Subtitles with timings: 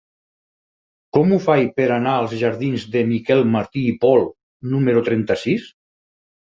[1.17, 4.29] Com ho faig per anar als jardins de Miquel Martí i Pol
[4.75, 5.75] número trenta-sis?